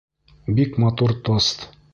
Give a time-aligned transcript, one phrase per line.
[0.59, 1.71] Бик матур тост!